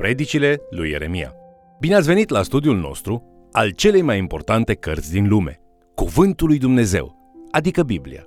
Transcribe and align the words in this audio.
Predicile 0.00 0.60
lui 0.70 0.90
Ieremia. 0.90 1.32
Bine 1.80 1.94
ați 1.94 2.06
venit 2.06 2.28
la 2.28 2.42
studiul 2.42 2.76
nostru 2.76 3.22
al 3.52 3.70
celei 3.70 4.02
mai 4.02 4.18
importante 4.18 4.74
cărți 4.74 5.12
din 5.12 5.28
lume, 5.28 5.60
Cuvântul 5.94 6.46
lui 6.46 6.58
Dumnezeu, 6.58 7.16
adică 7.50 7.82
Biblia. 7.82 8.24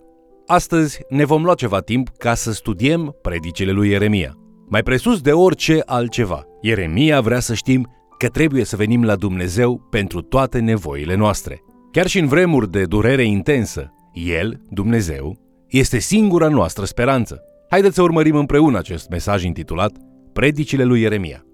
Astăzi 0.48 1.00
ne 1.10 1.26
vom 1.26 1.44
lua 1.44 1.54
ceva 1.54 1.80
timp 1.80 2.10
ca 2.18 2.34
să 2.34 2.52
studiem 2.52 3.16
predicile 3.22 3.72
lui 3.72 3.90
Ieremia. 3.90 4.34
Mai 4.70 4.84
presus 4.84 5.22
de 5.22 5.32
orice 5.32 5.82
altceva, 5.86 6.46
Ieremia 6.62 7.22
vrea 7.22 7.40
să 7.40 7.54
știm 7.54 7.92
că 8.18 8.28
trebuie 8.28 8.64
să 8.64 8.76
venim 8.76 9.04
la 9.04 9.16
Dumnezeu 9.16 9.88
pentru 9.90 10.22
toate 10.22 10.60
nevoile 10.60 11.16
noastre. 11.16 11.62
Chiar 11.92 12.08
și 12.08 12.20
în 12.20 12.28
vremuri 12.28 12.72
de 12.72 12.84
durere 12.84 13.24
intensă, 13.24 13.94
El, 14.14 14.62
Dumnezeu, 14.70 15.38
este 15.68 16.00
singura 16.00 16.48
noastră 16.48 16.86
speranță. 16.86 17.42
Haideți 17.70 17.96
să 17.96 18.02
urmărim 18.02 18.36
împreună 18.36 18.78
acest 18.78 19.10
mesaj 19.10 19.44
intitulat 19.44 19.92
Predicile 20.34 20.84
lui 20.84 21.02
Ieremia. 21.02 21.46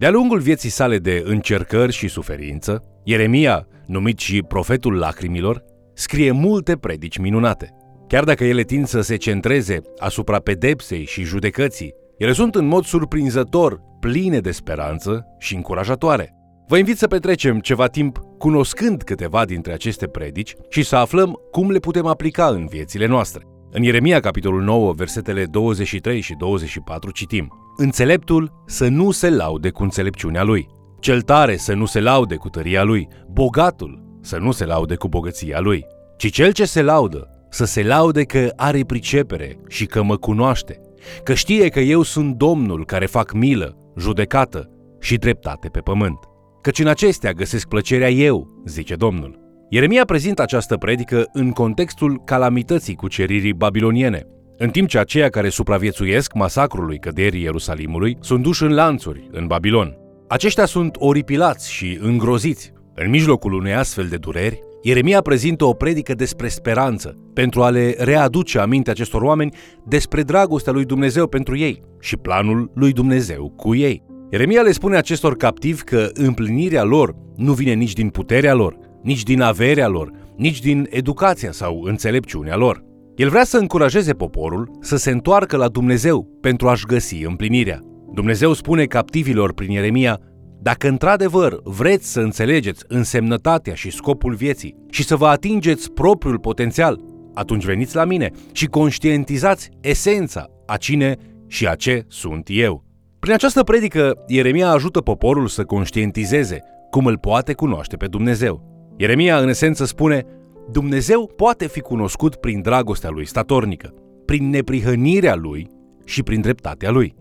De-a 0.00 0.10
lungul 0.10 0.38
vieții 0.38 0.70
sale 0.70 0.98
de 0.98 1.22
încercări 1.24 1.92
și 1.92 2.08
suferință, 2.08 2.82
Ieremia, 3.04 3.66
numit 3.86 4.18
și 4.18 4.42
profetul 4.42 4.94
lacrimilor, 4.94 5.64
scrie 5.94 6.30
multe 6.30 6.76
predici 6.76 7.18
minunate. 7.18 7.76
Chiar 8.08 8.24
dacă 8.24 8.44
ele 8.44 8.62
tind 8.62 8.86
să 8.86 9.00
se 9.00 9.16
centreze 9.16 9.80
asupra 9.98 10.38
pedepsei 10.38 11.04
și 11.04 11.22
judecății, 11.22 11.94
ele 12.18 12.32
sunt 12.32 12.54
în 12.54 12.66
mod 12.66 12.84
surprinzător 12.84 13.80
pline 14.00 14.38
de 14.38 14.50
speranță 14.50 15.26
și 15.38 15.54
încurajatoare. 15.54 16.34
Vă 16.68 16.78
invit 16.78 16.98
să 16.98 17.06
petrecem 17.06 17.58
ceva 17.58 17.86
timp 17.86 18.18
cunoscând 18.38 19.02
câteva 19.02 19.44
dintre 19.44 19.72
aceste 19.72 20.06
predici 20.06 20.54
și 20.68 20.82
să 20.82 20.96
aflăm 20.96 21.38
cum 21.50 21.70
le 21.70 21.78
putem 21.78 22.06
aplica 22.06 22.46
în 22.46 22.66
viețile 22.66 23.06
noastre. 23.06 23.42
În 23.72 23.82
Ieremia, 23.82 24.20
capitolul 24.20 24.62
9, 24.62 24.92
versetele 24.92 25.44
23 25.44 26.20
și 26.20 26.34
24, 26.34 27.10
citim 27.10 27.72
Înțeleptul 27.76 28.62
să 28.66 28.88
nu 28.88 29.10
se 29.10 29.30
laude 29.30 29.70
cu 29.70 29.82
înțelepciunea 29.82 30.42
lui, 30.42 30.68
cel 31.00 31.20
tare 31.22 31.56
să 31.56 31.74
nu 31.74 31.84
se 31.84 32.00
laude 32.00 32.36
cu 32.36 32.48
tăria 32.48 32.82
lui, 32.82 33.08
bogatul 33.32 34.18
să 34.20 34.38
nu 34.38 34.52
se 34.52 34.64
laude 34.64 34.94
cu 34.94 35.08
bogăția 35.08 35.60
lui, 35.60 35.86
ci 36.16 36.30
cel 36.30 36.52
ce 36.52 36.64
se 36.64 36.82
laudă 36.82 37.28
să 37.50 37.64
se 37.64 37.82
laude 37.82 38.24
că 38.24 38.52
are 38.56 38.84
pricepere 38.84 39.58
și 39.68 39.86
că 39.86 40.02
mă 40.02 40.16
cunoaște, 40.16 40.80
că 41.24 41.34
știe 41.34 41.68
că 41.68 41.80
eu 41.80 42.02
sunt 42.02 42.36
Domnul 42.36 42.84
care 42.84 43.06
fac 43.06 43.32
milă, 43.32 43.76
judecată 43.98 44.70
și 45.00 45.16
dreptate 45.16 45.68
pe 45.68 45.80
pământ. 45.80 46.18
Căci 46.62 46.78
în 46.78 46.86
acestea 46.86 47.32
găsesc 47.32 47.68
plăcerea 47.68 48.10
eu, 48.10 48.62
zice 48.66 48.94
Domnul. 48.94 49.39
Ieremia 49.72 50.04
prezintă 50.04 50.42
această 50.42 50.76
predică 50.76 51.28
în 51.32 51.50
contextul 51.50 52.22
calamității 52.24 52.94
cuceririi 52.94 53.52
babiloniene, 53.52 54.26
în 54.56 54.70
timp 54.70 54.88
ce 54.88 54.98
aceia 54.98 55.28
care 55.28 55.48
supraviețuiesc 55.48 56.34
masacrului 56.34 56.98
căderii 56.98 57.42
Ierusalimului 57.42 58.16
sunt 58.20 58.42
duși 58.42 58.62
în 58.62 58.74
lanțuri 58.74 59.28
în 59.30 59.46
Babilon. 59.46 59.96
Aceștia 60.28 60.64
sunt 60.64 60.96
oripilați 60.98 61.72
și 61.72 61.98
îngroziți. 62.00 62.72
În 62.94 63.10
mijlocul 63.10 63.52
unei 63.52 63.74
astfel 63.74 64.06
de 64.06 64.16
dureri, 64.16 64.62
Ieremia 64.82 65.20
prezintă 65.20 65.64
o 65.64 65.72
predică 65.72 66.14
despre 66.14 66.48
speranță, 66.48 67.16
pentru 67.34 67.62
a 67.62 67.70
le 67.70 67.94
readuce 67.98 68.58
aminte 68.58 68.90
acestor 68.90 69.22
oameni 69.22 69.54
despre 69.86 70.22
dragostea 70.22 70.72
lui 70.72 70.84
Dumnezeu 70.84 71.26
pentru 71.26 71.56
ei 71.56 71.82
și 72.00 72.16
planul 72.16 72.70
lui 72.74 72.92
Dumnezeu 72.92 73.52
cu 73.56 73.74
ei. 73.74 74.02
Ieremia 74.30 74.62
le 74.62 74.72
spune 74.72 74.96
acestor 74.96 75.36
captivi 75.36 75.82
că 75.82 76.08
împlinirea 76.12 76.82
lor 76.84 77.14
nu 77.36 77.52
vine 77.52 77.72
nici 77.72 77.92
din 77.92 78.08
puterea 78.08 78.54
lor, 78.54 78.76
nici 79.02 79.22
din 79.22 79.40
averea 79.40 79.88
lor, 79.88 80.10
nici 80.36 80.60
din 80.60 80.86
educația 80.90 81.52
sau 81.52 81.82
înțelepciunea 81.82 82.56
lor. 82.56 82.84
El 83.16 83.28
vrea 83.28 83.44
să 83.44 83.58
încurajeze 83.58 84.12
poporul 84.12 84.78
să 84.80 84.96
se 84.96 85.10
întoarcă 85.10 85.56
la 85.56 85.68
Dumnezeu 85.68 86.38
pentru 86.40 86.68
a-și 86.68 86.86
găsi 86.86 87.24
împlinirea. 87.24 87.80
Dumnezeu 88.12 88.52
spune 88.52 88.84
captivilor 88.84 89.52
prin 89.52 89.70
Ieremia, 89.70 90.20
dacă 90.62 90.88
într-adevăr 90.88 91.60
vreți 91.64 92.12
să 92.12 92.20
înțelegeți 92.20 92.84
însemnătatea 92.88 93.74
și 93.74 93.90
scopul 93.90 94.34
vieții 94.34 94.76
și 94.90 95.04
să 95.04 95.16
vă 95.16 95.26
atingeți 95.26 95.92
propriul 95.92 96.38
potențial, 96.38 97.00
atunci 97.34 97.64
veniți 97.64 97.94
la 97.94 98.04
mine 98.04 98.30
și 98.52 98.66
conștientizați 98.66 99.68
esența 99.80 100.46
a 100.66 100.76
cine 100.76 101.16
și 101.46 101.66
a 101.66 101.74
ce 101.74 102.04
sunt 102.08 102.48
eu. 102.50 102.84
Prin 103.18 103.32
această 103.32 103.62
predică, 103.62 104.24
Ieremia 104.26 104.70
ajută 104.70 105.00
poporul 105.00 105.46
să 105.46 105.64
conștientizeze 105.64 106.60
cum 106.90 107.06
îl 107.06 107.18
poate 107.18 107.52
cunoaște 107.52 107.96
pe 107.96 108.06
Dumnezeu. 108.06 108.69
Ieremia, 109.00 109.38
în 109.38 109.48
esență, 109.48 109.84
spune 109.84 110.26
Dumnezeu 110.70 111.32
poate 111.36 111.68
fi 111.68 111.80
cunoscut 111.80 112.34
prin 112.34 112.60
dragostea 112.60 113.10
lui 113.10 113.26
statornică, 113.26 113.94
prin 114.24 114.48
neprihănirea 114.48 115.34
lui 115.34 115.68
și 116.04 116.22
prin 116.22 116.40
dreptatea 116.40 116.90
lui. 116.90 117.14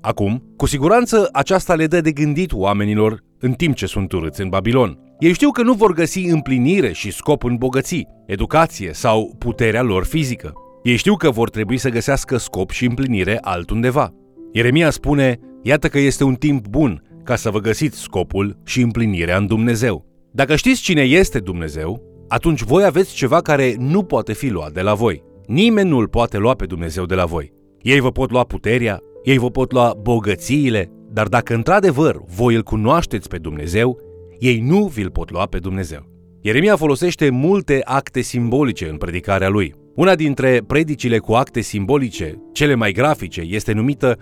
Acum, 0.00 0.54
cu 0.56 0.66
siguranță 0.66 1.28
aceasta 1.32 1.74
le 1.74 1.86
dă 1.86 2.00
de 2.00 2.12
gândit 2.12 2.52
oamenilor 2.52 3.20
în 3.38 3.52
timp 3.52 3.74
ce 3.74 3.86
sunt 3.86 4.12
urâți 4.12 4.40
în 4.40 4.48
Babilon. 4.48 4.98
Ei 5.18 5.32
știu 5.32 5.50
că 5.50 5.62
nu 5.62 5.72
vor 5.72 5.92
găsi 5.92 6.24
împlinire 6.24 6.92
și 6.92 7.10
scop 7.10 7.44
în 7.44 7.56
bogății, 7.56 8.08
educație 8.26 8.90
sau 8.92 9.34
puterea 9.38 9.82
lor 9.82 10.04
fizică. 10.04 10.52
Ei 10.82 10.96
știu 10.96 11.16
că 11.16 11.30
vor 11.30 11.50
trebui 11.50 11.76
să 11.76 11.88
găsească 11.88 12.36
scop 12.36 12.70
și 12.70 12.84
împlinire 12.84 13.38
altundeva. 13.40 14.10
Ieremia 14.52 14.90
spune, 14.90 15.38
iată 15.62 15.88
că 15.88 15.98
este 15.98 16.24
un 16.24 16.34
timp 16.34 16.66
bun 16.66 17.02
ca 17.24 17.36
să 17.36 17.50
vă 17.50 17.58
găsiți 17.58 18.00
scopul 18.00 18.58
și 18.64 18.80
împlinirea 18.80 19.36
în 19.36 19.46
Dumnezeu. 19.46 20.11
Dacă 20.34 20.56
știți 20.56 20.82
cine 20.82 21.02
este 21.02 21.38
Dumnezeu, 21.38 22.02
atunci 22.28 22.62
voi 22.62 22.84
aveți 22.84 23.14
ceva 23.14 23.40
care 23.40 23.74
nu 23.78 24.02
poate 24.02 24.32
fi 24.32 24.48
luat 24.48 24.72
de 24.72 24.80
la 24.80 24.94
voi. 24.94 25.22
Nimeni 25.46 25.88
nu 25.88 25.98
îl 25.98 26.08
poate 26.08 26.38
lua 26.38 26.54
pe 26.54 26.66
Dumnezeu 26.66 27.04
de 27.04 27.14
la 27.14 27.24
voi. 27.24 27.52
Ei 27.82 28.00
vă 28.00 28.10
pot 28.10 28.30
lua 28.30 28.44
puterea, 28.44 29.00
ei 29.24 29.38
vă 29.38 29.50
pot 29.50 29.72
lua 29.72 29.94
bogățiile, 30.02 30.90
dar 31.10 31.28
dacă 31.28 31.54
într-adevăr 31.54 32.20
voi 32.36 32.54
îl 32.54 32.62
cunoașteți 32.62 33.28
pe 33.28 33.38
Dumnezeu, 33.38 33.98
ei 34.38 34.60
nu 34.60 34.86
vi-l 34.86 35.10
pot 35.10 35.30
lua 35.30 35.46
pe 35.46 35.58
Dumnezeu. 35.58 36.06
Ieremia 36.40 36.76
folosește 36.76 37.30
multe 37.30 37.80
acte 37.84 38.20
simbolice 38.20 38.88
în 38.88 38.96
predicarea 38.96 39.48
lui. 39.48 39.74
Una 39.94 40.14
dintre 40.14 40.62
predicile 40.66 41.18
cu 41.18 41.32
acte 41.32 41.60
simbolice, 41.60 42.42
cele 42.52 42.74
mai 42.74 42.92
grafice, 42.92 43.40
este 43.40 43.72
numită 43.72 44.18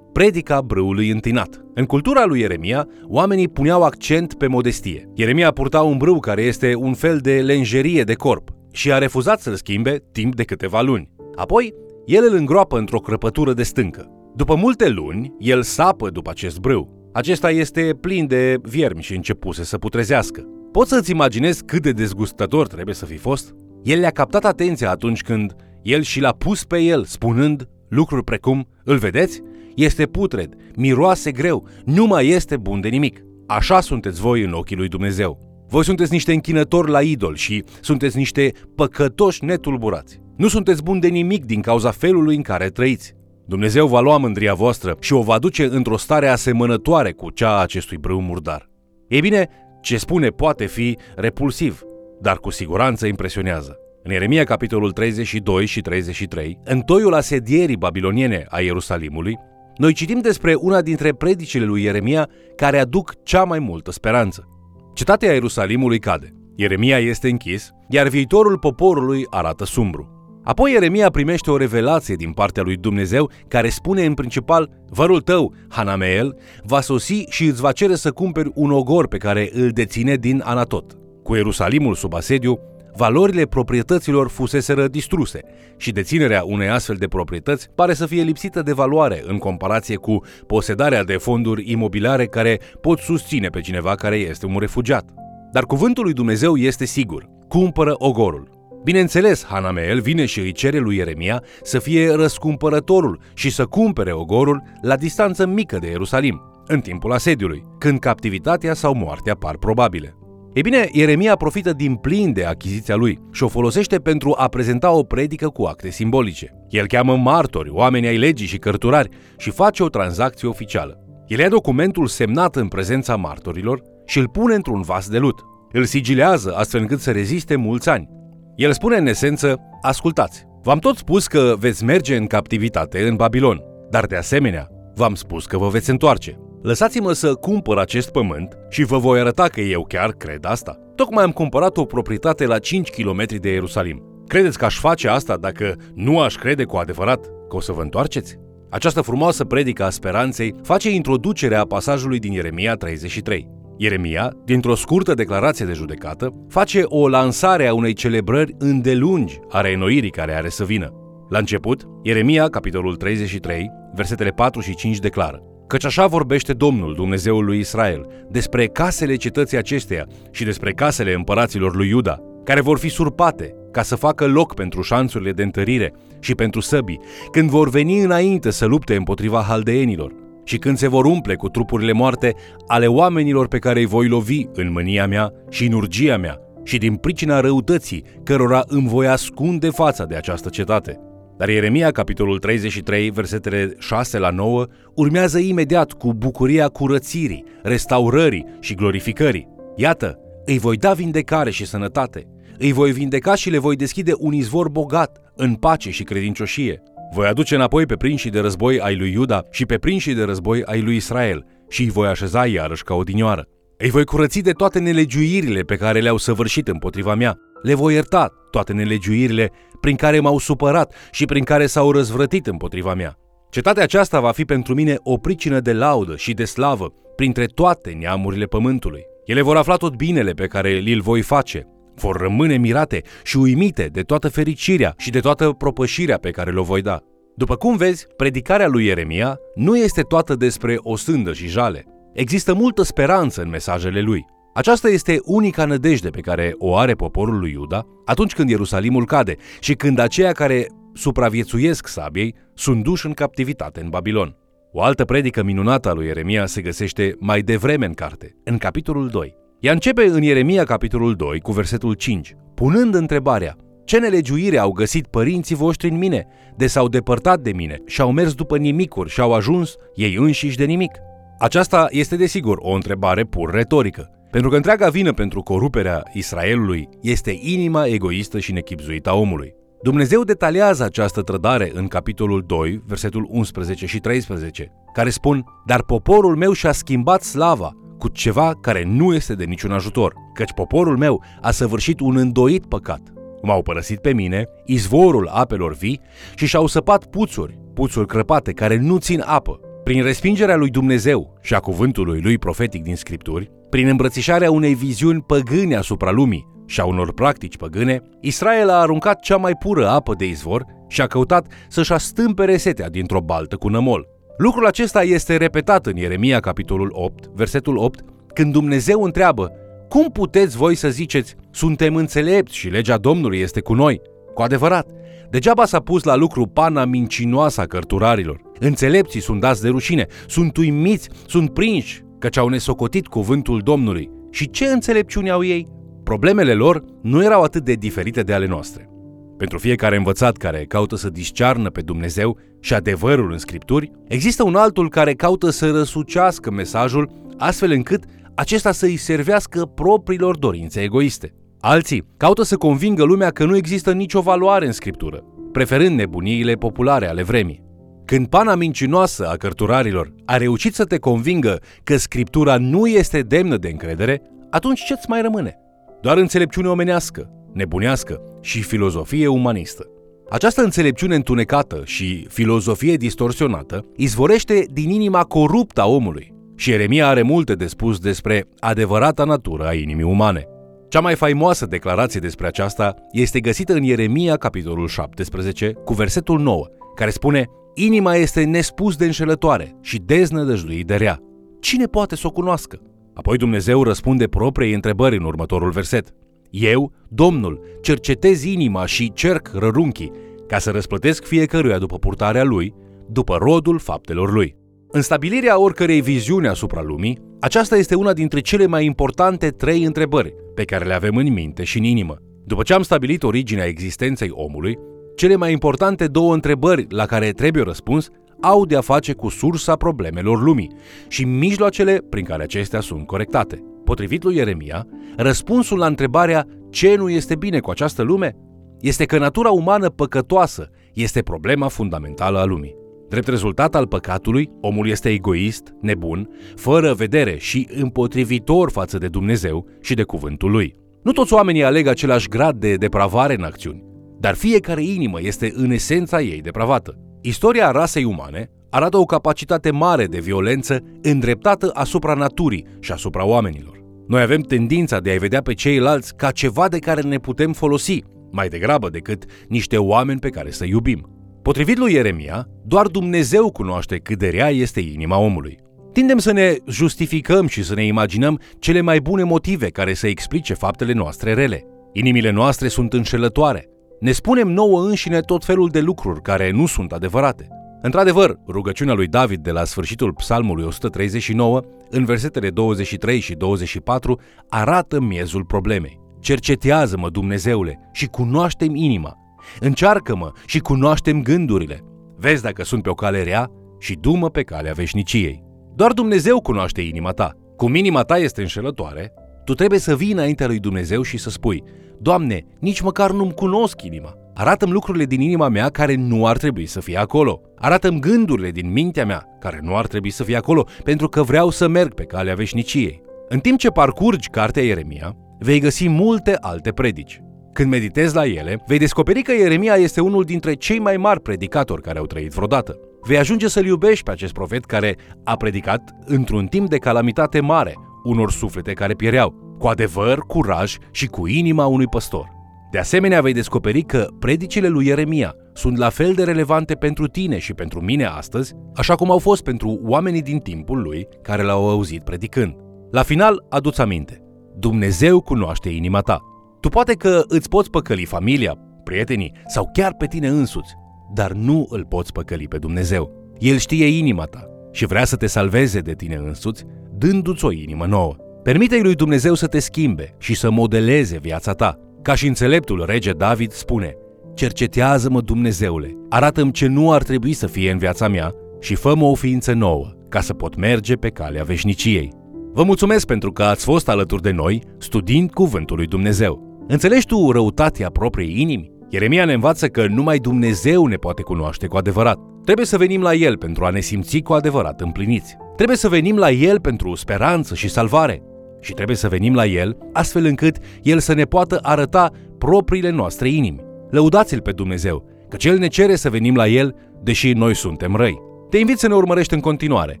predica 0.14 0.60
brâului 0.60 1.10
întinat. 1.10 1.64
În 1.74 1.84
cultura 1.84 2.24
lui 2.24 2.40
Ieremia, 2.40 2.88
oamenii 3.06 3.48
puneau 3.48 3.82
accent 3.82 4.34
pe 4.34 4.46
modestie. 4.46 5.08
Ieremia 5.14 5.50
purta 5.50 5.82
un 5.82 5.96
brâu 5.96 6.20
care 6.20 6.42
este 6.42 6.74
un 6.74 6.94
fel 6.94 7.18
de 7.18 7.40
lenjerie 7.40 8.02
de 8.02 8.14
corp 8.14 8.48
și 8.72 8.92
a 8.92 8.98
refuzat 8.98 9.40
să-l 9.40 9.54
schimbe 9.54 10.02
timp 10.12 10.34
de 10.34 10.44
câteva 10.44 10.80
luni. 10.80 11.10
Apoi, 11.34 11.74
el 12.06 12.24
îl 12.30 12.34
îngroapă 12.34 12.78
într-o 12.78 12.98
crăpătură 12.98 13.52
de 13.52 13.62
stâncă. 13.62 14.10
După 14.36 14.54
multe 14.54 14.88
luni, 14.88 15.34
el 15.38 15.62
sapă 15.62 16.10
după 16.10 16.30
acest 16.30 16.58
brâu. 16.58 17.10
Acesta 17.12 17.50
este 17.50 17.96
plin 18.00 18.26
de 18.26 18.56
viermi 18.62 19.02
și 19.02 19.14
începuse 19.14 19.64
să 19.64 19.78
putrezească. 19.78 20.42
Poți 20.72 20.90
să-ți 20.90 21.10
imaginezi 21.10 21.64
cât 21.64 21.82
de 21.82 21.92
dezgustător 21.92 22.66
trebuie 22.66 22.94
să 22.94 23.06
fi 23.06 23.16
fost? 23.16 23.54
El 23.82 24.00
le-a 24.00 24.10
captat 24.10 24.44
atenția 24.44 24.90
atunci 24.90 25.22
când 25.22 25.54
el 25.82 26.02
și 26.02 26.20
l-a 26.20 26.32
pus 26.32 26.64
pe 26.64 26.78
el, 26.78 27.04
spunând 27.04 27.68
lucruri 27.88 28.24
precum, 28.24 28.68
îl 28.84 28.96
vedeți? 28.96 29.42
Este 29.74 30.06
putred, 30.06 30.54
miroase 30.76 31.30
greu, 31.32 31.68
nu 31.84 32.06
mai 32.06 32.28
este 32.28 32.56
bun 32.56 32.80
de 32.80 32.88
nimic. 32.88 33.24
Așa 33.46 33.80
sunteți 33.80 34.20
voi 34.20 34.42
în 34.42 34.52
ochii 34.52 34.76
lui 34.76 34.88
Dumnezeu. 34.88 35.38
Voi 35.68 35.84
sunteți 35.84 36.12
niște 36.12 36.32
închinători 36.32 36.90
la 36.90 37.00
idol 37.00 37.34
și 37.34 37.64
sunteți 37.80 38.16
niște 38.16 38.52
păcătoși 38.74 39.44
netulburați. 39.44 40.20
Nu 40.36 40.48
sunteți 40.48 40.82
buni 40.82 41.00
de 41.00 41.08
nimic 41.08 41.44
din 41.44 41.60
cauza 41.60 41.90
felului 41.90 42.36
în 42.36 42.42
care 42.42 42.68
trăiți. 42.68 43.14
Dumnezeu 43.46 43.86
va 43.86 44.00
lua 44.00 44.16
mândria 44.16 44.54
voastră 44.54 44.96
și 45.00 45.12
o 45.12 45.22
va 45.22 45.38
duce 45.38 45.64
într-o 45.64 45.96
stare 45.96 46.28
asemănătoare 46.28 47.12
cu 47.12 47.30
cea 47.30 47.56
a 47.56 47.62
acestui 47.62 47.96
brâu 47.96 48.20
murdar. 48.20 48.70
Ei 49.08 49.20
bine, 49.20 49.48
ce 49.80 49.96
spune 49.96 50.28
poate 50.28 50.66
fi 50.66 50.98
repulsiv, 51.16 51.82
dar 52.20 52.36
cu 52.36 52.50
siguranță 52.50 53.06
impresionează. 53.06 53.78
În 54.02 54.10
Ieremia, 54.12 54.44
capitolul 54.44 54.90
32 54.90 55.66
și 55.66 55.80
33, 55.80 56.58
în 56.64 56.80
toiul 56.80 57.14
asedierii 57.14 57.76
babiloniene 57.76 58.46
a 58.48 58.60
Ierusalimului, 58.60 59.38
noi 59.76 59.92
citim 59.92 60.20
despre 60.20 60.54
una 60.54 60.80
dintre 60.80 61.12
predicile 61.12 61.64
lui 61.64 61.82
Ieremia 61.82 62.28
care 62.56 62.78
aduc 62.78 63.22
cea 63.22 63.44
mai 63.44 63.58
multă 63.58 63.90
speranță. 63.90 64.48
Cetatea 64.94 65.32
Ierusalimului 65.32 65.98
cade. 65.98 66.34
Ieremia 66.56 66.98
este 66.98 67.28
închis, 67.28 67.70
iar 67.88 68.08
viitorul 68.08 68.58
poporului 68.58 69.26
arată 69.30 69.64
sumbru. 69.64 70.08
Apoi 70.44 70.72
Ieremia 70.72 71.10
primește 71.10 71.50
o 71.50 71.56
revelație 71.56 72.14
din 72.14 72.32
partea 72.32 72.62
lui 72.62 72.76
Dumnezeu 72.76 73.30
care 73.48 73.68
spune 73.68 74.04
în 74.04 74.14
principal 74.14 74.70
Vărul 74.88 75.20
tău, 75.20 75.54
Hanameel, 75.68 76.36
va 76.62 76.80
sosi 76.80 77.24
și 77.28 77.44
îți 77.44 77.60
va 77.60 77.72
cere 77.72 77.94
să 77.94 78.10
cumperi 78.10 78.50
un 78.54 78.70
ogor 78.70 79.08
pe 79.08 79.16
care 79.16 79.50
îl 79.52 79.68
deține 79.68 80.16
din 80.16 80.42
Anatot. 80.44 80.96
Cu 81.22 81.34
Ierusalimul 81.34 81.94
sub 81.94 82.14
asediu, 82.14 82.60
valorile 82.96 83.44
proprietăților 83.44 84.28
fuseseră 84.28 84.88
distruse 84.88 85.40
și 85.76 85.92
deținerea 85.92 86.42
unei 86.44 86.68
astfel 86.68 86.96
de 86.96 87.06
proprietăți 87.06 87.68
pare 87.74 87.94
să 87.94 88.06
fie 88.06 88.22
lipsită 88.22 88.62
de 88.62 88.72
valoare 88.72 89.22
în 89.26 89.38
comparație 89.38 89.96
cu 89.96 90.20
posedarea 90.46 91.04
de 91.04 91.16
fonduri 91.16 91.70
imobiliare 91.70 92.26
care 92.26 92.60
pot 92.80 92.98
susține 92.98 93.48
pe 93.48 93.60
cineva 93.60 93.94
care 93.94 94.16
este 94.16 94.46
un 94.46 94.56
refugiat. 94.58 95.04
Dar 95.52 95.64
cuvântul 95.64 96.04
lui 96.04 96.12
Dumnezeu 96.12 96.56
este 96.56 96.84
sigur. 96.84 97.28
Cumpără 97.48 97.94
ogorul. 97.98 98.52
Bineînțeles, 98.84 99.44
Hanameel 99.44 100.00
vine 100.00 100.24
și 100.24 100.40
îi 100.40 100.52
cere 100.52 100.78
lui 100.78 100.96
Ieremia 100.96 101.42
să 101.62 101.78
fie 101.78 102.12
răscumpărătorul 102.12 103.20
și 103.34 103.50
să 103.50 103.64
cumpere 103.64 104.12
ogorul 104.12 104.62
la 104.80 104.96
distanță 104.96 105.46
mică 105.46 105.78
de 105.78 105.88
Ierusalim. 105.88 106.42
în 106.66 106.80
timpul 106.80 107.12
asediului, 107.12 107.64
când 107.78 107.98
captivitatea 107.98 108.74
sau 108.74 108.94
moartea 108.94 109.34
par 109.34 109.56
probabile. 109.56 110.23
Ei 110.54 110.62
bine, 110.62 110.88
Ieremia 110.92 111.36
profită 111.36 111.72
din 111.72 111.94
plin 111.94 112.32
de 112.32 112.44
achiziția 112.44 112.94
lui 112.94 113.20
și 113.32 113.42
o 113.42 113.48
folosește 113.48 113.98
pentru 113.98 114.34
a 114.36 114.48
prezenta 114.48 114.90
o 114.90 115.02
predică 115.02 115.48
cu 115.48 115.62
acte 115.62 115.90
simbolice. 115.90 116.54
El 116.68 116.86
cheamă 116.86 117.16
martori, 117.16 117.70
oameni 117.70 118.06
ai 118.06 118.16
legii 118.16 118.46
și 118.46 118.58
cărturari 118.58 119.08
și 119.36 119.50
face 119.50 119.82
o 119.82 119.88
tranzacție 119.88 120.48
oficială. 120.48 120.98
El 121.26 121.38
ia 121.38 121.48
documentul 121.48 122.06
semnat 122.06 122.56
în 122.56 122.68
prezența 122.68 123.16
martorilor 123.16 123.82
și 124.06 124.18
îl 124.18 124.28
pune 124.28 124.54
într-un 124.54 124.82
vas 124.82 125.08
de 125.08 125.18
lut. 125.18 125.40
Îl 125.72 125.84
sigilează 125.84 126.54
astfel 126.56 126.80
încât 126.80 127.00
să 127.00 127.10
reziste 127.10 127.56
mulți 127.56 127.88
ani. 127.88 128.08
El 128.56 128.72
spune 128.72 128.96
în 128.96 129.06
esență, 129.06 129.60
ascultați, 129.82 130.44
v-am 130.62 130.78
tot 130.78 130.96
spus 130.96 131.26
că 131.26 131.54
veți 131.58 131.84
merge 131.84 132.16
în 132.16 132.26
captivitate 132.26 133.08
în 133.08 133.16
Babilon, 133.16 133.60
dar 133.90 134.06
de 134.06 134.16
asemenea, 134.16 134.68
v-am 134.94 135.14
spus 135.14 135.46
că 135.46 135.58
vă 135.58 135.68
veți 135.68 135.90
întoarce. 135.90 136.38
Lăsați-mă 136.64 137.12
să 137.12 137.34
cumpăr 137.34 137.78
acest 137.78 138.10
pământ 138.10 138.56
și 138.70 138.84
vă 138.84 138.98
voi 138.98 139.20
arăta 139.20 139.48
că 139.48 139.60
eu 139.60 139.84
chiar 139.88 140.10
cred 140.10 140.44
asta. 140.44 140.78
Tocmai 140.94 141.24
am 141.24 141.30
cumpărat 141.30 141.76
o 141.76 141.84
proprietate 141.84 142.46
la 142.46 142.58
5 142.58 142.90
km 142.90 143.24
de 143.40 143.50
Ierusalim. 143.50 144.02
Credeți 144.26 144.58
că 144.58 144.64
aș 144.64 144.78
face 144.78 145.08
asta 145.08 145.36
dacă 145.36 145.74
nu 145.94 146.20
aș 146.20 146.34
crede 146.34 146.64
cu 146.64 146.76
adevărat 146.76 147.26
că 147.48 147.56
o 147.56 147.60
să 147.60 147.72
vă 147.72 147.82
întoarceți? 147.82 148.38
Această 148.70 149.00
frumoasă 149.00 149.44
predică 149.44 149.84
a 149.84 149.90
speranței 149.90 150.54
face 150.62 150.90
introducerea 150.90 151.64
pasajului 151.64 152.18
din 152.18 152.32
Ieremia 152.32 152.74
33. 152.74 153.48
Ieremia, 153.76 154.32
dintr-o 154.44 154.74
scurtă 154.74 155.14
declarație 155.14 155.66
de 155.66 155.72
judecată, 155.72 156.44
face 156.48 156.82
o 156.84 157.08
lansare 157.08 157.66
a 157.66 157.74
unei 157.74 157.92
celebrări 157.92 158.54
îndelungi 158.58 159.40
a 159.50 159.60
reînnoirii 159.60 160.10
care 160.10 160.34
are 160.34 160.48
să 160.48 160.64
vină. 160.64 160.92
La 161.28 161.38
început, 161.38 161.82
Ieremia, 162.02 162.48
capitolul 162.48 162.96
33, 162.96 163.70
versetele 163.94 164.30
4 164.30 164.60
și 164.60 164.74
5 164.74 164.98
declară 164.98 165.42
Căci 165.66 165.84
așa 165.84 166.06
vorbește 166.06 166.52
Domnul, 166.52 166.94
Dumnezeul 166.94 167.44
lui 167.44 167.58
Israel, 167.58 168.06
despre 168.30 168.66
casele 168.66 169.16
cetății 169.16 169.56
acesteia 169.56 170.06
și 170.30 170.44
despre 170.44 170.72
casele 170.72 171.12
împăraților 171.12 171.76
lui 171.76 171.88
Iuda, 171.88 172.18
care 172.44 172.60
vor 172.60 172.78
fi 172.78 172.88
surpate 172.88 173.54
ca 173.70 173.82
să 173.82 173.96
facă 173.96 174.26
loc 174.26 174.54
pentru 174.54 174.82
șanțurile 174.82 175.32
de 175.32 175.42
întărire 175.42 175.92
și 176.20 176.34
pentru 176.34 176.60
săbii, 176.60 177.00
când 177.30 177.50
vor 177.50 177.68
veni 177.68 178.00
înainte 178.00 178.50
să 178.50 178.64
lupte 178.64 178.94
împotriva 178.94 179.40
haldeenilor 179.40 180.12
și 180.44 180.58
când 180.58 180.78
se 180.78 180.88
vor 180.88 181.04
umple 181.04 181.34
cu 181.34 181.48
trupurile 181.48 181.92
moarte 181.92 182.34
ale 182.66 182.86
oamenilor 182.86 183.48
pe 183.48 183.58
care 183.58 183.78
îi 183.78 183.86
voi 183.86 184.08
lovi 184.08 184.46
în 184.52 184.72
mânia 184.72 185.06
mea 185.06 185.32
și 185.50 185.66
în 185.66 185.72
urgia 185.72 186.16
mea 186.16 186.38
și 186.64 186.78
din 186.78 186.94
pricina 186.94 187.40
răutății 187.40 188.04
cărora 188.22 188.62
îmi 188.66 188.88
voi 188.88 189.06
ascunde 189.06 189.70
fața 189.70 190.04
de 190.04 190.16
această 190.16 190.48
cetate. 190.48 191.00
Dar 191.36 191.48
Ieremia, 191.48 191.90
capitolul 191.90 192.38
33, 192.38 193.10
versetele 193.10 193.74
6 193.78 194.18
la 194.18 194.30
9, 194.30 194.66
urmează 194.94 195.38
imediat 195.38 195.92
cu 195.92 196.14
bucuria 196.14 196.68
curățirii, 196.68 197.44
restaurării 197.62 198.46
și 198.60 198.74
glorificării. 198.74 199.48
Iată, 199.76 200.18
îi 200.44 200.58
voi 200.58 200.76
da 200.76 200.92
vindecare 200.92 201.50
și 201.50 201.66
sănătate, 201.66 202.26
îi 202.58 202.72
voi 202.72 202.92
vindeca 202.92 203.34
și 203.34 203.50
le 203.50 203.58
voi 203.58 203.76
deschide 203.76 204.12
un 204.18 204.32
izvor 204.32 204.68
bogat, 204.68 205.18
în 205.36 205.54
pace 205.54 205.90
și 205.90 206.02
credincioșie. 206.02 206.82
Voi 207.14 207.26
aduce 207.26 207.54
înapoi 207.54 207.86
pe 207.86 207.94
prinșii 207.94 208.30
de 208.30 208.40
război 208.40 208.80
ai 208.80 208.96
lui 208.96 209.12
Iuda 209.12 209.42
și 209.50 209.66
pe 209.66 209.76
prinșii 209.76 210.14
de 210.14 210.22
război 210.22 210.62
ai 210.64 210.80
lui 210.80 210.96
Israel 210.96 211.46
și 211.68 211.82
îi 211.82 211.90
voi 211.90 212.08
așeza 212.08 212.46
iarăși 212.46 212.82
ca 212.82 212.94
odinioară. 212.94 213.46
Îi 213.78 213.90
voi 213.90 214.04
curăți 214.04 214.40
de 214.40 214.52
toate 214.52 214.78
nelegiuirile 214.78 215.60
pe 215.60 215.76
care 215.76 216.00
le-au 216.00 216.16
săvârșit 216.16 216.68
împotriva 216.68 217.14
mea. 217.14 217.38
Le 217.64 217.74
voi 217.74 217.94
ierta 217.94 218.32
toate 218.50 218.72
nelegiuirile 218.72 219.50
prin 219.80 219.96
care 219.96 220.20
m-au 220.20 220.38
supărat 220.38 220.94
și 221.10 221.24
prin 221.24 221.44
care 221.44 221.66
s-au 221.66 221.90
răzvrătit 221.90 222.46
împotriva 222.46 222.94
mea. 222.94 223.18
Cetatea 223.50 223.82
aceasta 223.82 224.20
va 224.20 224.30
fi 224.30 224.44
pentru 224.44 224.74
mine 224.74 224.96
o 225.02 225.16
pricină 225.16 225.60
de 225.60 225.72
laudă 225.72 226.16
și 226.16 226.32
de 226.32 226.44
slavă 226.44 226.92
printre 227.16 227.44
toate 227.44 227.90
neamurile 227.90 228.44
pământului. 228.44 229.02
Ele 229.24 229.42
vor 229.42 229.56
afla 229.56 229.76
tot 229.76 229.96
binele 229.96 230.32
pe 230.32 230.46
care 230.46 230.70
li-l 230.70 231.00
voi 231.00 231.20
face, 231.20 231.66
vor 231.94 232.16
rămâne 232.16 232.56
mirate 232.56 233.02
și 233.22 233.36
uimite 233.36 233.88
de 233.92 234.00
toată 234.00 234.28
fericirea 234.28 234.94
și 234.96 235.10
de 235.10 235.20
toată 235.20 235.50
propășirea 235.50 236.18
pe 236.18 236.30
care 236.30 236.50
le 236.50 236.60
voi 236.60 236.82
da. 236.82 237.00
După 237.36 237.56
cum 237.56 237.76
vezi, 237.76 238.06
predicarea 238.16 238.68
lui 238.68 238.84
Ieremia 238.84 239.38
nu 239.54 239.76
este 239.76 240.02
toată 240.02 240.34
despre 240.34 240.76
o 240.78 240.96
sândă 240.96 241.32
și 241.32 241.46
jale. 241.46 241.84
Există 242.12 242.54
multă 242.54 242.82
speranță 242.82 243.42
în 243.42 243.48
mesajele 243.48 244.00
lui. 244.00 244.24
Aceasta 244.54 244.88
este 244.88 245.20
unica 245.24 245.64
nădejde 245.64 246.08
pe 246.08 246.20
care 246.20 246.54
o 246.58 246.76
are 246.76 246.92
poporul 246.92 247.38
lui 247.38 247.50
Iuda 247.50 247.86
atunci 248.04 248.32
când 248.32 248.48
Ierusalimul 248.50 249.06
cade 249.06 249.36
și 249.60 249.74
când 249.74 249.98
aceia 249.98 250.32
care 250.32 250.66
supraviețuiesc 250.92 251.86
sabiei 251.86 252.34
sunt 252.54 252.82
duși 252.82 253.06
în 253.06 253.12
captivitate 253.12 253.80
în 253.80 253.88
Babilon. 253.88 254.36
O 254.72 254.82
altă 254.82 255.04
predică 255.04 255.42
minunată 255.42 255.88
a 255.88 255.92
lui 255.92 256.06
Ieremia 256.06 256.46
se 256.46 256.60
găsește 256.60 257.16
mai 257.18 257.40
devreme 257.40 257.86
în 257.86 257.94
carte, 257.94 258.36
în 258.44 258.58
capitolul 258.58 259.08
2. 259.08 259.36
Ea 259.60 259.72
începe 259.72 260.04
în 260.04 260.22
Ieremia 260.22 260.64
capitolul 260.64 261.14
2 261.14 261.40
cu 261.40 261.52
versetul 261.52 261.94
5, 261.94 262.34
punând 262.54 262.94
întrebarea 262.94 263.56
ce 263.84 263.98
nelegiuire 263.98 264.58
au 264.58 264.72
găsit 264.72 265.06
părinții 265.06 265.54
voștri 265.54 265.88
în 265.88 265.98
mine, 265.98 266.26
de 266.56 266.66
s-au 266.66 266.88
depărtat 266.88 267.40
de 267.40 267.52
mine 267.52 267.82
și 267.86 268.00
au 268.00 268.12
mers 268.12 268.34
după 268.34 268.56
nimicuri 268.56 269.10
și 269.10 269.20
au 269.20 269.32
ajuns 269.32 269.74
ei 269.94 270.14
înșiși 270.14 270.56
de 270.56 270.64
nimic? 270.64 270.92
Aceasta 271.38 271.86
este 271.90 272.16
desigur 272.16 272.58
o 272.60 272.72
întrebare 272.72 273.24
pur 273.24 273.50
retorică, 273.50 274.10
pentru 274.34 274.52
că 274.52 274.58
întreaga 274.58 274.88
vină 274.88 275.12
pentru 275.12 275.42
coruperea 275.42 276.02
Israelului 276.12 276.88
este 277.00 277.38
inima 277.40 277.86
egoistă 277.86 278.38
și 278.38 278.52
nechipzuită 278.52 279.10
a 279.10 279.14
omului. 279.14 279.54
Dumnezeu 279.82 280.22
detaliază 280.22 280.84
această 280.84 281.22
trădare 281.22 281.70
în 281.74 281.86
capitolul 281.86 282.44
2, 282.46 282.82
versetul 282.86 283.26
11 283.30 283.86
și 283.86 283.98
13, 283.98 284.72
care 284.92 285.10
spun, 285.10 285.44
Dar 285.66 285.82
poporul 285.82 286.36
meu 286.36 286.52
și-a 286.52 286.72
schimbat 286.72 287.22
slava 287.22 287.70
cu 287.98 288.08
ceva 288.08 288.54
care 288.60 288.84
nu 288.84 289.14
este 289.14 289.34
de 289.34 289.44
niciun 289.44 289.70
ajutor, 289.70 290.14
căci 290.32 290.52
poporul 290.52 290.96
meu 290.96 291.22
a 291.40 291.50
săvârșit 291.50 292.00
un 292.00 292.16
îndoit 292.16 292.66
păcat. 292.66 293.00
M-au 293.42 293.62
părăsit 293.62 294.00
pe 294.00 294.12
mine, 294.12 294.44
izvorul 294.64 295.28
apelor 295.32 295.74
vii, 295.74 296.00
și 296.34 296.46
și-au 296.46 296.66
săpat 296.66 297.06
puțuri, 297.06 297.58
puțuri 297.74 298.06
crăpate 298.06 298.52
care 298.52 298.76
nu 298.76 298.98
țin 298.98 299.22
apă. 299.26 299.60
Prin 299.84 300.02
respingerea 300.02 300.56
lui 300.56 300.70
Dumnezeu 300.70 301.38
și 301.42 301.54
a 301.54 301.58
cuvântului 301.58 302.20
lui 302.20 302.38
profetic 302.38 302.82
din 302.82 302.96
Scripturi, 302.96 303.50
prin 303.70 303.88
îmbrățișarea 303.88 304.50
unei 304.50 304.74
viziuni 304.74 305.22
păgâne 305.22 305.76
asupra 305.76 306.10
lumii 306.10 306.46
și 306.66 306.80
a 306.80 306.84
unor 306.84 307.12
practici 307.12 307.56
păgâne, 307.56 308.02
Israel 308.20 308.70
a 308.70 308.80
aruncat 308.80 309.20
cea 309.20 309.36
mai 309.36 309.52
pură 309.58 309.88
apă 309.88 310.14
de 310.14 310.26
izvor 310.26 310.64
și 310.88 311.00
a 311.00 311.06
căutat 311.06 311.46
să-și 311.68 311.92
astâmpere 311.92 312.56
setea 312.56 312.88
dintr-o 312.88 313.20
baltă 313.20 313.56
cu 313.56 313.68
nămol. 313.68 314.08
Lucrul 314.36 314.66
acesta 314.66 315.02
este 315.02 315.36
repetat 315.36 315.86
în 315.86 315.96
Ieremia 315.96 316.40
capitolul 316.40 316.88
8, 316.92 317.30
versetul 317.34 317.76
8, 317.76 318.00
când 318.32 318.52
Dumnezeu 318.52 319.02
întreabă 319.02 319.52
Cum 319.88 320.08
puteți 320.08 320.56
voi 320.56 320.74
să 320.74 320.88
ziceți, 320.88 321.34
suntem 321.50 321.96
înțelepți 321.96 322.56
și 322.56 322.68
legea 322.68 322.96
Domnului 322.96 323.40
este 323.40 323.60
cu 323.60 323.74
noi? 323.74 324.00
Cu 324.34 324.42
adevărat, 324.42 324.86
degeaba 325.34 325.64
s-a 325.64 325.80
pus 325.80 326.02
la 326.02 326.14
lucru 326.14 326.46
pana 326.46 326.84
mincinoasă 326.84 327.60
a 327.60 327.64
cărturarilor. 327.64 328.40
Înțelepții 328.58 329.20
sunt 329.20 329.40
dați 329.40 329.62
de 329.62 329.68
rușine, 329.68 330.06
sunt 330.26 330.56
uimiți, 330.56 331.08
sunt 331.26 331.52
prinși, 331.52 332.02
căci 332.18 332.36
au 332.36 332.48
nesocotit 332.48 333.06
cuvântul 333.06 333.60
Domnului. 333.60 334.10
Și 334.30 334.50
ce 334.50 334.66
înțelepciune 334.66 335.30
au 335.30 335.44
ei? 335.44 335.68
Problemele 336.04 336.52
lor 336.52 336.84
nu 337.02 337.22
erau 337.22 337.42
atât 337.42 337.64
de 337.64 337.72
diferite 337.72 338.22
de 338.22 338.32
ale 338.32 338.46
noastre. 338.46 338.88
Pentru 339.36 339.58
fiecare 339.58 339.96
învățat 339.96 340.36
care 340.36 340.64
caută 340.64 340.96
să 340.96 341.10
discearnă 341.10 341.70
pe 341.70 341.80
Dumnezeu 341.80 342.38
și 342.60 342.74
adevărul 342.74 343.32
în 343.32 343.38
Scripturi, 343.38 343.90
există 344.08 344.42
un 344.42 344.54
altul 344.54 344.88
care 344.88 345.12
caută 345.12 345.50
să 345.50 345.70
răsucească 345.70 346.50
mesajul 346.50 347.10
astfel 347.38 347.70
încât 347.70 348.04
acesta 348.34 348.72
să 348.72 348.84
îi 348.84 348.96
servească 348.96 349.64
propriilor 349.64 350.36
dorințe 350.36 350.80
egoiste. 350.80 351.34
Alții 351.66 352.06
caută 352.16 352.42
să 352.42 352.56
convingă 352.56 353.04
lumea 353.04 353.30
că 353.30 353.44
nu 353.44 353.56
există 353.56 353.92
nicio 353.92 354.20
valoare 354.20 354.66
în 354.66 354.72
Scriptură, 354.72 355.24
preferând 355.52 355.96
nebuniile 355.96 356.52
populare 356.52 357.08
ale 357.08 357.22
vremii. 357.22 357.62
Când 358.04 358.26
pana 358.26 358.54
mincinoasă 358.54 359.28
a 359.28 359.36
cărturarilor 359.36 360.12
a 360.24 360.36
reușit 360.36 360.74
să 360.74 360.84
te 360.84 360.98
convingă 360.98 361.60
că 361.84 361.96
Scriptura 361.96 362.58
nu 362.58 362.86
este 362.86 363.20
demnă 363.20 363.56
de 363.56 363.68
încredere, 363.68 364.22
atunci 364.50 364.84
ce-ți 364.84 365.08
mai 365.08 365.22
rămâne? 365.22 365.54
Doar 366.00 366.16
înțelepciune 366.16 366.68
omenească, 366.68 367.30
nebunească 367.52 368.20
și 368.40 368.62
filozofie 368.62 369.26
umanistă. 369.26 369.86
Această 370.30 370.62
înțelepciune 370.62 371.14
întunecată 371.14 371.82
și 371.84 372.26
filozofie 372.28 372.96
distorsionată 372.96 373.86
izvorește 373.96 374.66
din 374.72 374.90
inima 374.90 375.22
coruptă 375.22 375.80
a 375.80 375.86
omului 375.86 376.34
și 376.56 376.70
Eremia 376.70 377.08
are 377.08 377.22
multe 377.22 377.54
de 377.54 377.66
spus 377.66 377.98
despre 377.98 378.44
adevărata 378.58 379.24
natură 379.24 379.66
a 379.66 379.74
inimii 379.74 380.04
umane. 380.04 380.48
Cea 380.88 381.00
mai 381.00 381.14
faimoasă 381.14 381.66
declarație 381.66 382.20
despre 382.20 382.46
aceasta 382.46 382.94
este 383.10 383.40
găsită 383.40 383.72
în 383.72 383.82
Ieremia, 383.82 384.36
capitolul 384.36 384.88
17, 384.88 385.72
cu 385.84 385.94
versetul 385.94 386.40
9, 386.40 386.66
care 386.94 387.10
spune 387.10 387.48
Inima 387.74 388.14
este 388.14 388.44
nespus 388.44 388.96
de 388.96 389.04
înșelătoare 389.04 389.76
și 389.80 389.98
deznădăjduit 389.98 390.86
de 390.86 390.94
rea. 390.94 391.18
Cine 391.60 391.86
poate 391.86 392.16
să 392.16 392.26
o 392.26 392.30
cunoască? 392.30 392.80
Apoi 393.14 393.36
Dumnezeu 393.36 393.82
răspunde 393.82 394.26
propriei 394.26 394.74
întrebări 394.74 395.16
în 395.16 395.24
următorul 395.24 395.70
verset. 395.70 396.14
Eu, 396.50 396.92
Domnul, 397.08 397.60
cercetez 397.82 398.42
inima 398.42 398.86
și 398.86 399.12
cerc 399.12 399.50
rărunchii, 399.54 400.10
ca 400.46 400.58
să 400.58 400.70
răsplătesc 400.70 401.24
fiecăruia 401.24 401.78
după 401.78 401.98
purtarea 401.98 402.44
lui, 402.44 402.74
după 403.08 403.36
rodul 403.40 403.78
faptelor 403.78 404.32
lui. 404.32 404.56
În 404.88 405.02
stabilirea 405.02 405.60
oricărei 405.60 406.00
viziuni 406.00 406.48
asupra 406.48 406.82
lumii, 406.82 407.18
aceasta 407.44 407.76
este 407.76 407.94
una 407.94 408.12
dintre 408.12 408.40
cele 408.40 408.66
mai 408.66 408.84
importante 408.84 409.48
trei 409.48 409.84
întrebări 409.84 410.34
pe 410.54 410.64
care 410.64 410.84
le 410.84 410.94
avem 410.94 411.16
în 411.16 411.32
minte 411.32 411.64
și 411.64 411.78
în 411.78 411.84
inimă. 411.84 412.16
După 412.44 412.62
ce 412.62 412.74
am 412.74 412.82
stabilit 412.82 413.22
originea 413.22 413.64
existenței 413.64 414.28
omului, 414.32 414.78
cele 415.16 415.36
mai 415.36 415.52
importante 415.52 416.06
două 416.06 416.34
întrebări 416.34 416.86
la 416.88 417.06
care 417.06 417.30
trebuie 417.30 417.62
răspuns 417.62 418.08
au 418.40 418.66
de 418.66 418.76
a 418.76 418.80
face 418.80 419.12
cu 419.12 419.28
sursa 419.28 419.76
problemelor 419.76 420.42
lumii 420.42 420.76
și 421.08 421.24
mijloacele 421.24 421.98
prin 422.10 422.24
care 422.24 422.42
acestea 422.42 422.80
sunt 422.80 423.06
corectate. 423.06 423.62
Potrivit 423.84 424.22
lui 424.22 424.36
Ieremia, 424.36 424.86
răspunsul 425.16 425.78
la 425.78 425.86
întrebarea 425.86 426.46
ce 426.70 426.94
nu 426.96 427.10
este 427.10 427.36
bine 427.36 427.60
cu 427.60 427.70
această 427.70 428.02
lume 428.02 428.36
este 428.80 429.04
că 429.04 429.18
natura 429.18 429.50
umană 429.50 429.88
păcătoasă 429.88 430.70
este 430.94 431.22
problema 431.22 431.68
fundamentală 431.68 432.38
a 432.38 432.44
lumii. 432.44 432.83
Drept 433.14 433.28
rezultat 433.28 433.74
al 433.74 433.86
păcatului, 433.86 434.50
omul 434.60 434.88
este 434.88 435.08
egoist, 435.08 435.74
nebun, 435.80 436.28
fără 436.54 436.94
vedere 436.94 437.36
și 437.38 437.68
împotrivitor 437.74 438.70
față 438.70 438.98
de 438.98 439.08
Dumnezeu 439.08 439.66
și 439.80 439.94
de 439.94 440.02
cuvântul 440.02 440.50
lui. 440.50 440.74
Nu 441.02 441.12
toți 441.12 441.32
oamenii 441.32 441.64
aleg 441.64 441.86
același 441.86 442.28
grad 442.28 442.56
de 442.56 442.74
depravare 442.74 443.34
în 443.34 443.42
acțiuni, 443.42 443.84
dar 444.18 444.34
fiecare 444.34 444.82
inimă 444.82 445.20
este 445.20 445.52
în 445.54 445.70
esența 445.70 446.20
ei 446.20 446.40
depravată. 446.40 446.98
Istoria 447.20 447.70
rasei 447.70 448.04
umane 448.04 448.50
arată 448.70 448.96
o 448.96 449.04
capacitate 449.04 449.70
mare 449.70 450.06
de 450.06 450.18
violență 450.18 450.80
îndreptată 451.02 451.70
asupra 451.74 452.14
naturii 452.14 452.66
și 452.80 452.92
asupra 452.92 453.26
oamenilor. 453.26 453.82
Noi 454.06 454.22
avem 454.22 454.40
tendința 454.40 454.98
de 455.00 455.10
a-i 455.10 455.18
vedea 455.18 455.42
pe 455.42 455.52
ceilalți 455.52 456.16
ca 456.16 456.30
ceva 456.30 456.68
de 456.68 456.78
care 456.78 457.00
ne 457.00 457.18
putem 457.18 457.52
folosi, 457.52 458.02
mai 458.30 458.48
degrabă 458.48 458.90
decât 458.90 459.24
niște 459.48 459.78
oameni 459.78 460.20
pe 460.20 460.28
care 460.28 460.50
să 460.50 460.64
iubim. 460.64 461.13
Potrivit 461.44 461.78
lui 461.78 461.92
Ieremia, 461.92 462.48
doar 462.62 462.86
Dumnezeu 462.86 463.50
cunoaște 463.52 463.98
cât 463.98 464.18
de 464.18 464.28
rea 464.28 464.48
este 464.48 464.80
inima 464.80 465.18
omului. 465.18 465.58
Tindem 465.92 466.18
să 466.18 466.32
ne 466.32 466.56
justificăm 466.68 467.46
și 467.46 467.62
să 467.62 467.74
ne 467.74 467.84
imaginăm 467.84 468.40
cele 468.58 468.80
mai 468.80 469.00
bune 469.00 469.22
motive 469.22 469.68
care 469.68 469.94
să 469.94 470.06
explice 470.06 470.54
faptele 470.54 470.92
noastre 470.92 471.34
rele. 471.34 471.64
Inimile 471.92 472.30
noastre 472.30 472.68
sunt 472.68 472.92
înșelătoare. 472.92 473.68
Ne 474.00 474.12
spunem 474.12 474.48
nouă 474.48 474.86
înșine 474.86 475.20
tot 475.20 475.44
felul 475.44 475.68
de 475.68 475.80
lucruri 475.80 476.22
care 476.22 476.50
nu 476.50 476.66
sunt 476.66 476.92
adevărate. 476.92 477.48
Într-adevăr, 477.82 478.38
rugăciunea 478.48 478.94
lui 478.94 479.06
David 479.06 479.42
de 479.42 479.50
la 479.50 479.64
sfârșitul 479.64 480.12
psalmului 480.12 480.64
139, 480.64 481.60
în 481.90 482.04
versetele 482.04 482.50
23 482.50 483.20
și 483.20 483.34
24, 483.34 484.20
arată 484.48 485.00
miezul 485.00 485.44
problemei. 485.44 486.00
Cercetează-mă, 486.20 487.10
Dumnezeule, 487.10 487.78
și 487.92 488.06
cunoaștem 488.06 488.74
inima. 488.74 489.23
Încearcă-mă 489.60 490.32
și 490.46 490.58
cunoaștem 490.58 491.22
gândurile. 491.22 491.80
Vezi 492.16 492.42
dacă 492.42 492.64
sunt 492.64 492.82
pe 492.82 492.88
o 492.88 492.94
cale 492.94 493.22
rea 493.22 493.50
și 493.78 493.94
dumă 493.94 494.30
pe 494.30 494.42
calea 494.42 494.72
veșniciei. 494.72 495.42
Doar 495.74 495.92
Dumnezeu 495.92 496.40
cunoaște 496.40 496.80
inima 496.80 497.10
ta. 497.10 497.32
Cum 497.56 497.74
inima 497.74 498.02
ta 498.02 498.18
este 498.18 498.40
înșelătoare, 498.40 499.12
tu 499.44 499.54
trebuie 499.54 499.78
să 499.78 499.96
vii 499.96 500.12
înaintea 500.12 500.46
lui 500.46 500.58
Dumnezeu 500.58 501.02
și 501.02 501.16
să 501.16 501.30
spui 501.30 501.62
Doamne, 502.00 502.44
nici 502.58 502.80
măcar 502.80 503.10
nu-mi 503.10 503.34
cunosc 503.34 503.82
inima. 503.82 504.14
Arată-mi 504.34 504.72
lucrurile 504.72 505.04
din 505.04 505.20
inima 505.20 505.48
mea 505.48 505.68
care 505.68 505.94
nu 505.94 506.26
ar 506.26 506.36
trebui 506.36 506.66
să 506.66 506.80
fie 506.80 506.96
acolo. 506.96 507.40
Arată-mi 507.56 508.00
gândurile 508.00 508.50
din 508.50 508.72
mintea 508.72 509.06
mea 509.06 509.26
care 509.40 509.60
nu 509.62 509.76
ar 509.76 509.86
trebui 509.86 510.10
să 510.10 510.24
fie 510.24 510.36
acolo, 510.36 510.66
pentru 510.84 511.08
că 511.08 511.22
vreau 511.22 511.50
să 511.50 511.68
merg 511.68 511.94
pe 511.94 512.04
calea 512.04 512.34
veșniciei. 512.34 513.02
În 513.28 513.38
timp 513.38 513.58
ce 513.58 513.68
parcurgi 513.68 514.28
cartea 514.28 514.62
Ieremia, 514.62 515.16
vei 515.38 515.60
găsi 515.60 515.88
multe 515.88 516.36
alte 516.40 516.70
predici. 516.70 517.20
Când 517.54 517.70
meditezi 517.70 518.14
la 518.14 518.26
ele, 518.26 518.62
vei 518.66 518.78
descoperi 518.78 519.22
că 519.22 519.32
Ieremia 519.32 519.74
este 519.74 520.00
unul 520.00 520.24
dintre 520.24 520.54
cei 520.54 520.78
mai 520.78 520.96
mari 520.96 521.20
predicatori 521.20 521.82
care 521.82 521.98
au 521.98 522.06
trăit 522.06 522.32
vreodată. 522.32 522.78
Vei 523.02 523.18
ajunge 523.18 523.48
să-l 523.48 523.66
iubești 523.66 524.04
pe 524.04 524.10
acest 524.10 524.32
profet 524.32 524.64
care 524.64 524.96
a 525.24 525.36
predicat 525.36 525.94
într-un 526.04 526.46
timp 526.46 526.68
de 526.68 526.78
calamitate 526.78 527.40
mare, 527.40 527.74
unor 528.04 528.30
suflete 528.30 528.72
care 528.72 528.94
piereau, 528.94 529.56
cu 529.58 529.66
adevăr, 529.66 530.18
curaj 530.18 530.76
și 530.90 531.06
cu 531.06 531.26
inima 531.26 531.66
unui 531.66 531.86
păstor. 531.86 532.28
De 532.70 532.78
asemenea, 532.78 533.20
vei 533.20 533.32
descoperi 533.32 533.82
că 533.82 534.06
predicile 534.18 534.68
lui 534.68 534.86
Ieremia 534.86 535.34
sunt 535.52 535.76
la 535.76 535.88
fel 535.88 536.12
de 536.14 536.24
relevante 536.24 536.74
pentru 536.74 537.06
tine 537.06 537.38
și 537.38 537.54
pentru 537.54 537.80
mine 537.80 538.04
astăzi, 538.04 538.52
așa 538.74 538.94
cum 538.94 539.10
au 539.10 539.18
fost 539.18 539.42
pentru 539.42 539.80
oamenii 539.82 540.22
din 540.22 540.38
timpul 540.38 540.82
lui 540.82 541.06
care 541.22 541.42
l-au 541.42 541.68
auzit 541.68 542.04
predicând. 542.04 542.54
La 542.90 543.02
final, 543.02 543.46
adu-ți 543.50 543.80
aminte, 543.80 544.22
Dumnezeu 544.58 545.20
cunoaște 545.20 545.68
inima 545.68 546.00
ta. 546.00 546.33
Tu 546.64 546.70
poate 546.70 546.94
că 546.94 547.24
îți 547.28 547.48
poți 547.48 547.70
păcăli 547.70 548.04
familia, 548.04 548.58
prietenii 548.84 549.32
sau 549.46 549.70
chiar 549.72 549.94
pe 549.94 550.06
tine 550.06 550.28
însuți, 550.28 550.74
dar 551.14 551.32
nu 551.32 551.66
îl 551.70 551.84
poți 551.84 552.12
păcăli 552.12 552.48
pe 552.48 552.58
Dumnezeu. 552.58 553.34
El 553.38 553.56
știe 553.56 553.86
inima 553.86 554.24
ta 554.24 554.46
și 554.72 554.86
vrea 554.86 555.04
să 555.04 555.16
te 555.16 555.26
salveze 555.26 555.80
de 555.80 555.92
tine 555.92 556.14
însuți, 556.14 556.64
dându-ți 556.98 557.44
o 557.44 557.52
inimă 557.52 557.86
nouă. 557.86 558.16
Permite-i 558.42 558.82
lui 558.82 558.94
Dumnezeu 558.94 559.34
să 559.34 559.46
te 559.46 559.58
schimbe 559.58 560.14
și 560.18 560.34
să 560.34 560.50
modeleze 560.50 561.18
viața 561.18 561.52
ta. 561.52 561.78
Ca 562.02 562.14
și 562.14 562.26
înțeleptul 562.26 562.84
rege 562.86 563.12
David 563.12 563.52
spune, 563.52 563.96
Cercetează-mă, 564.34 565.20
Dumnezeule, 565.20 565.96
arată-mi 566.08 566.52
ce 566.52 566.66
nu 566.66 566.92
ar 566.92 567.02
trebui 567.02 567.32
să 567.32 567.46
fie 567.46 567.70
în 567.70 567.78
viața 567.78 568.08
mea 568.08 568.32
și 568.60 568.74
fă 568.74 568.94
o 568.98 569.14
ființă 569.14 569.52
nouă, 569.52 569.90
ca 570.08 570.20
să 570.20 570.34
pot 570.34 570.56
merge 570.56 570.94
pe 570.94 571.08
calea 571.08 571.44
veșniciei. 571.44 572.12
Vă 572.52 572.62
mulțumesc 572.62 573.06
pentru 573.06 573.32
că 573.32 573.42
ați 573.42 573.64
fost 573.64 573.88
alături 573.88 574.22
de 574.22 574.30
noi, 574.30 574.62
studiind 574.78 575.30
Cuvântul 575.30 575.76
lui 575.76 575.86
Dumnezeu. 575.86 576.53
Înțelegi 576.68 577.06
tu 577.06 577.30
răutatea 577.30 577.90
propriei 577.90 578.40
inimi? 578.40 578.70
Ieremia 578.88 579.24
ne 579.24 579.32
învață 579.32 579.68
că 579.68 579.86
numai 579.86 580.18
Dumnezeu 580.18 580.86
ne 580.86 580.96
poate 580.96 581.22
cunoaște 581.22 581.66
cu 581.66 581.76
adevărat. 581.76 582.18
Trebuie 582.44 582.66
să 582.66 582.76
venim 582.76 583.02
la 583.02 583.14
El 583.14 583.36
pentru 583.38 583.64
a 583.64 583.70
ne 583.70 583.80
simți 583.80 584.20
cu 584.20 584.32
adevărat 584.32 584.80
împliniți. 584.80 585.36
Trebuie 585.56 585.76
să 585.76 585.88
venim 585.88 586.16
la 586.16 586.30
El 586.30 586.60
pentru 586.60 586.94
speranță 586.94 587.54
și 587.54 587.68
salvare. 587.68 588.22
Și 588.60 588.72
trebuie 588.72 588.96
să 588.96 589.08
venim 589.08 589.34
la 589.34 589.46
El 589.46 589.76
astfel 589.92 590.24
încât 590.24 590.56
El 590.82 590.98
să 590.98 591.14
ne 591.14 591.24
poată 591.24 591.58
arăta 591.62 592.10
propriile 592.38 592.90
noastre 592.90 593.28
inimi. 593.28 593.64
Lăudați-L 593.90 594.40
pe 594.40 594.52
Dumnezeu, 594.52 595.04
că 595.28 595.36
El 595.40 595.58
ne 595.58 595.66
cere 595.66 595.96
să 595.96 596.10
venim 596.10 596.34
la 596.34 596.46
El, 596.46 596.74
deși 597.02 597.32
noi 597.32 597.54
suntem 597.54 597.96
răi. 597.96 598.20
Te 598.50 598.58
invit 598.58 598.78
să 598.78 598.88
ne 598.88 598.94
urmărești 598.94 599.34
în 599.34 599.40
continuare 599.40 600.00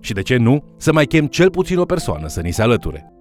și, 0.00 0.12
de 0.12 0.22
ce 0.22 0.36
nu, 0.36 0.64
să 0.76 0.92
mai 0.92 1.06
chem 1.06 1.26
cel 1.26 1.50
puțin 1.50 1.78
o 1.78 1.84
persoană 1.84 2.28
să 2.28 2.40
ni 2.40 2.52
se 2.52 2.62
alăture. 2.62 3.12